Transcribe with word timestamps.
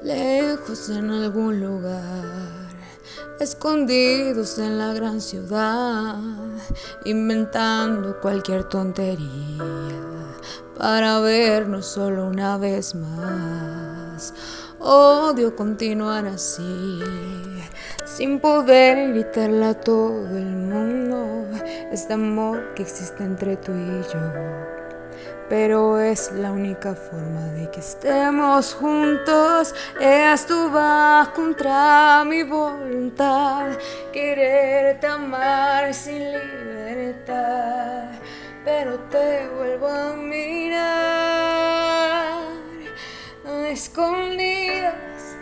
Lejos 0.00 0.88
en 0.90 1.10
algún 1.10 1.60
lugar, 1.60 1.92
escondidos 3.40 4.58
en 4.58 4.78
la 4.78 4.92
gran 4.92 5.20
ciudad, 5.20 6.20
inventando 7.04 8.20
cualquier 8.20 8.64
tontería 8.64 10.07
para 10.78 11.20
vernos 11.20 11.86
solo 11.86 12.26
una 12.26 12.56
vez 12.56 12.94
más. 12.94 14.32
Odio 14.78 15.56
continuar 15.56 16.26
así, 16.26 17.00
sin 18.04 18.38
poder 18.38 19.12
gritarle 19.12 19.66
a 19.66 19.74
todo 19.74 20.36
el 20.36 20.46
mundo 20.46 21.46
este 21.90 22.14
amor 22.14 22.74
que 22.74 22.82
existe 22.82 23.24
entre 23.24 23.56
tú 23.56 23.72
y 23.72 24.02
yo 24.12 24.78
pero 25.48 25.98
es 25.98 26.30
la 26.32 26.52
única 26.52 26.94
forma 26.94 27.40
de 27.54 27.70
que 27.70 27.80
estemos 27.80 28.74
juntos. 28.74 29.74
Es 29.98 30.46
tu 30.46 30.70
va 30.70 31.32
contra 31.34 32.22
mi 32.26 32.42
voluntad, 32.42 33.70
quererte 34.12 35.06
amar 35.06 35.94
sin 35.94 36.18
libertad, 36.18 38.10
pero 38.64 38.98
te 39.10 39.48
vuelvo 39.56 39.88
a 39.88 40.12
mirar 40.16 40.47
escondidas. 43.78 45.36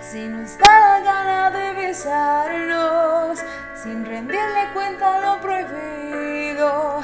Si 0.00 0.26
nos 0.26 0.56
da 0.58 0.72
la 0.80 1.00
gana 1.00 1.50
de 1.50 1.72
besarnos, 1.72 3.38
sin 3.82 4.04
rendirle 4.04 4.62
cuenta 4.72 5.20
lo 5.20 5.40
prohibido 5.40 7.02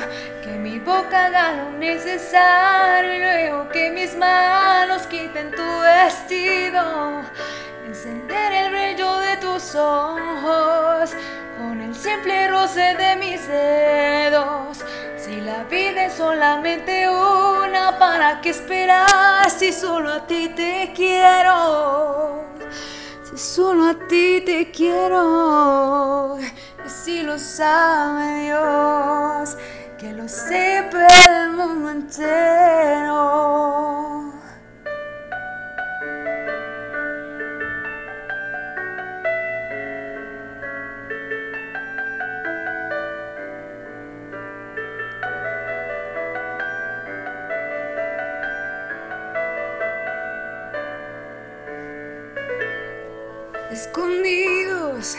mi 0.60 0.78
boca 0.78 1.26
haga 1.26 1.52
lo 1.52 1.70
necesario 1.78 3.68
que 3.70 3.90
mis 3.90 4.14
manos 4.16 5.06
quiten 5.06 5.50
tu 5.50 5.80
vestido. 5.80 7.22
Encender 7.86 8.52
el 8.52 8.70
brillo 8.70 9.18
de 9.18 9.36
tus 9.38 9.74
ojos 9.74 11.10
con 11.58 11.80
el 11.80 11.94
simple 11.94 12.48
roce 12.48 12.94
de 12.94 13.16
mis 13.16 13.48
dedos. 13.48 14.84
Si 15.16 15.40
la 15.40 15.64
vida 15.64 16.06
es 16.06 16.14
solamente 16.14 17.08
una, 17.08 17.98
¿para 17.98 18.40
qué 18.40 18.50
esperar 18.50 19.50
si 19.50 19.72
solo 19.72 20.12
a 20.12 20.26
ti 20.26 20.50
te 20.54 20.69
quiero? 20.88 22.44
Si 23.22 23.36
solo 23.36 23.84
a 23.84 23.94
ti 24.08 24.42
te 24.44 24.70
quiero, 24.70 26.38
si 26.86 27.22
lo 27.22 27.38
sabe 27.38 28.44
Dios 28.46 29.56
que 29.98 30.12
lo 30.12 30.26
sepa 30.28 31.06
el 31.28 31.50
mundo 31.52 31.90
entero. 31.90 33.79
Escondidos, 53.70 55.16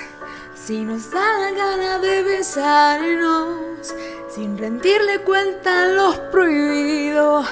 si 0.54 0.82
nos 0.82 1.10
da 1.10 1.40
la 1.40 1.52
gana 1.52 2.00
de 2.00 2.22
besarnos 2.22 3.96
sin 4.28 4.58
rendirle 4.58 5.20
cuenta 5.20 5.84
a 5.84 5.88
los 5.88 6.18
prohibidos. 6.32 7.48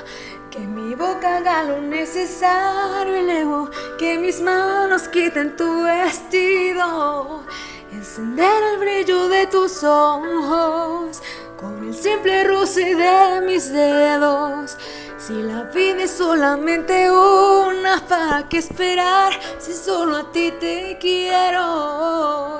Que 0.51 0.59
mi 0.59 0.95
boca 0.95 1.37
haga 1.37 1.63
lo 1.63 1.79
necesario 1.79 3.17
y 3.17 3.25
luego 3.25 3.69
que 3.97 4.17
mis 4.17 4.41
manos 4.41 5.07
quiten 5.07 5.55
tu 5.55 5.83
vestido. 5.83 7.45
Encender 7.93 8.63
el 8.73 8.79
brillo 8.79 9.29
de 9.29 9.47
tus 9.47 9.83
ojos 9.83 11.21
con 11.57 11.87
el 11.87 11.95
simple 11.95 12.43
roce 12.43 12.95
de 12.95 13.41
mis 13.45 13.71
dedos. 13.71 14.77
Si 15.19 15.33
la 15.33 15.63
vida 15.63 16.03
es 16.03 16.11
solamente 16.11 17.11
una, 17.11 18.03
¿para 18.07 18.47
qué 18.47 18.57
esperar? 18.57 19.33
Si 19.59 19.73
solo 19.73 20.15
a 20.17 20.31
ti 20.31 20.51
te 20.59 20.97
quiero 20.99 22.59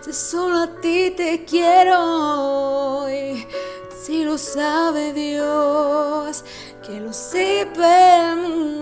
si 0.00 0.12
solo 0.12 0.60
a 0.60 0.66
ti 0.80 1.10
te 1.16 1.44
quiero 1.44 3.06
si 4.02 4.24
lo 4.24 4.38
sabe 4.38 5.12
Dios, 5.12 6.44
que 6.84 6.98
lo 7.00 7.12
sepa 7.12 8.32
el 8.32 8.36
mundo. 8.38 8.80